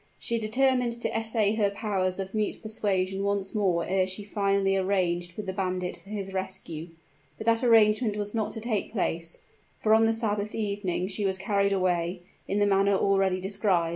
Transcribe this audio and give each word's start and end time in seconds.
She 0.17 0.33
had 0.33 0.41
determined 0.41 0.99
to 1.03 1.15
essay 1.15 1.53
her 1.53 1.69
powers 1.69 2.19
of 2.19 2.33
mute 2.33 2.59
persuasion 2.63 3.21
once 3.21 3.53
more 3.53 3.85
ere 3.85 4.07
she 4.07 4.23
finally 4.23 4.75
arranged 4.75 5.37
with 5.37 5.45
the 5.45 5.53
bandit 5.53 5.95
for 5.97 6.09
his 6.09 6.33
rescue. 6.33 6.87
But 7.37 7.45
that 7.45 7.63
arrangement 7.63 8.17
was 8.17 8.33
not 8.33 8.49
to 8.53 8.59
take 8.59 8.91
place; 8.93 9.37
for 9.77 9.93
on 9.93 10.07
the 10.07 10.13
Sabbath 10.13 10.55
evening 10.55 11.07
she 11.07 11.23
was 11.23 11.37
carried 11.37 11.71
away, 11.71 12.21
in 12.47 12.57
the 12.57 12.65
manner 12.65 12.95
already 12.95 13.39
described. 13.39 13.89